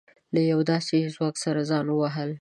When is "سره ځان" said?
1.43-1.85